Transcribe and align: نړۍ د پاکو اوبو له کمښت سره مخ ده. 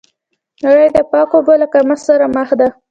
نړۍ 0.65 0.87
د 0.93 0.97
پاکو 1.11 1.33
اوبو 1.37 1.53
له 1.61 1.67
کمښت 1.73 2.03
سره 2.09 2.25
مخ 2.35 2.49
ده. 2.59 2.67